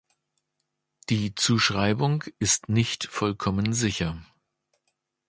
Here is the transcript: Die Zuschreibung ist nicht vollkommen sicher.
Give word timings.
Die 1.11 1.35
Zuschreibung 1.35 2.23
ist 2.39 2.69
nicht 2.69 3.05
vollkommen 3.05 3.71
sicher. 3.73 4.19